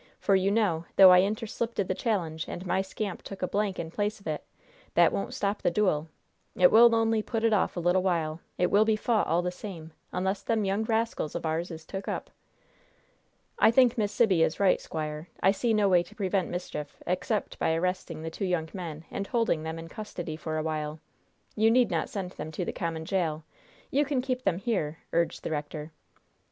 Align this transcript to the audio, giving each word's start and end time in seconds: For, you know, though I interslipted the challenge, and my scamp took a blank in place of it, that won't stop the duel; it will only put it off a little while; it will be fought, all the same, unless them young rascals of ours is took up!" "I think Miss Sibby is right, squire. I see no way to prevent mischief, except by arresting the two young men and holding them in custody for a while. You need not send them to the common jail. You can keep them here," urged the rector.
For, 0.17 0.33
you 0.33 0.49
know, 0.49 0.85
though 0.95 1.11
I 1.11 1.21
interslipted 1.21 1.87
the 1.87 1.93
challenge, 1.93 2.45
and 2.47 2.65
my 2.65 2.81
scamp 2.81 3.21
took 3.21 3.43
a 3.43 3.47
blank 3.47 3.77
in 3.77 3.91
place 3.91 4.19
of 4.19 4.25
it, 4.25 4.43
that 4.95 5.13
won't 5.13 5.35
stop 5.35 5.61
the 5.61 5.69
duel; 5.69 6.09
it 6.55 6.71
will 6.71 6.95
only 6.95 7.21
put 7.21 7.43
it 7.43 7.53
off 7.53 7.77
a 7.77 7.79
little 7.79 8.01
while; 8.01 8.41
it 8.57 8.71
will 8.71 8.83
be 8.83 8.95
fought, 8.95 9.27
all 9.27 9.43
the 9.43 9.51
same, 9.51 9.93
unless 10.11 10.41
them 10.41 10.65
young 10.65 10.85
rascals 10.85 11.35
of 11.35 11.45
ours 11.45 11.69
is 11.69 11.85
took 11.85 12.07
up!" 12.07 12.31
"I 13.59 13.69
think 13.69 13.95
Miss 13.95 14.11
Sibby 14.11 14.41
is 14.41 14.59
right, 14.59 14.81
squire. 14.81 15.29
I 15.39 15.51
see 15.51 15.71
no 15.71 15.87
way 15.87 16.01
to 16.01 16.15
prevent 16.15 16.49
mischief, 16.49 16.97
except 17.05 17.59
by 17.59 17.75
arresting 17.75 18.23
the 18.23 18.31
two 18.31 18.45
young 18.45 18.69
men 18.73 19.05
and 19.11 19.27
holding 19.27 19.61
them 19.61 19.77
in 19.77 19.87
custody 19.87 20.35
for 20.35 20.57
a 20.57 20.63
while. 20.63 20.99
You 21.55 21.69
need 21.69 21.91
not 21.91 22.09
send 22.09 22.31
them 22.31 22.49
to 22.53 22.65
the 22.65 22.73
common 22.73 23.05
jail. 23.05 23.43
You 23.91 24.03
can 24.05 24.23
keep 24.23 24.45
them 24.45 24.57
here," 24.57 24.97
urged 25.13 25.43
the 25.43 25.51
rector. 25.51 25.91